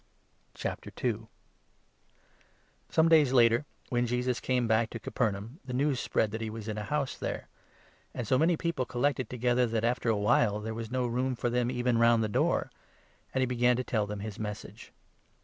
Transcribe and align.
Cure 0.55 0.75
of 1.03 1.27
Some 2.89 3.07
days 3.07 3.33
later, 3.33 3.67
when 3.89 4.07
Jesus 4.07 4.39
came 4.39 4.67
back 4.67 4.89
to 4.89 4.97
i 4.97 4.97
a 4.97 5.11
paralyzed 5.11 5.35
Capernaum, 5.37 5.59
the 5.63 5.73
news 5.75 5.99
spread 5.99 6.31
that 6.31 6.41
he 6.41 6.49
was 6.49 6.67
in 6.67 6.79
a 6.79 6.81
Man. 6.81 6.87
house 6.89 7.15
there; 7.15 7.47
and 8.11 8.27
so 8.27 8.39
many 8.39 8.57
people 8.57 8.87
collected 8.87 9.29
2 9.29 9.35
together, 9.37 9.67
that 9.67 9.83
after 9.83 10.09
a 10.09 10.17
while 10.17 10.59
there 10.59 10.73
was 10.73 10.89
no 10.89 11.05
room 11.05 11.35
for 11.35 11.51
them 11.51 11.69
even 11.69 11.99
round 11.99 12.23
the 12.23 12.27
door; 12.27 12.71
and 13.31 13.43
he 13.43 13.45
began 13.45 13.75
to 13.75 13.83
tell 13.83 14.07
them 14.07 14.21
his 14.21 14.39
Message. 14.39 14.91